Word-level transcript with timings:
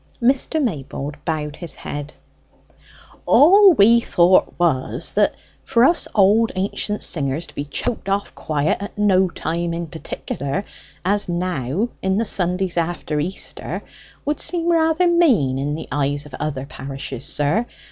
Mr. 0.19 0.59
Maybold 0.59 1.17
bowed 1.25 1.57
his 1.57 1.75
head. 1.75 2.11
"All 3.27 3.73
we 3.73 3.99
thought 3.99 4.55
was, 4.57 5.13
that 5.13 5.35
for 5.63 5.83
us 5.83 6.07
old 6.15 6.51
ancient 6.55 7.03
singers 7.03 7.45
to 7.45 7.53
be 7.53 7.65
choked 7.65 8.09
off 8.09 8.33
quiet 8.33 8.77
at 8.81 8.97
no 8.97 9.29
time 9.29 9.75
in 9.75 9.85
particular, 9.85 10.65
as 11.05 11.29
now, 11.29 11.89
in 12.01 12.17
the 12.17 12.25
Sundays 12.25 12.77
after 12.77 13.19
Easter, 13.19 13.83
would 14.25 14.39
seem 14.41 14.69
rather 14.71 15.05
mean 15.07 15.59
in 15.59 15.75
the 15.75 15.87
eyes 15.91 16.25
of 16.25 16.33
other 16.39 16.65
parishes, 16.65 17.23
sir. 17.27 17.67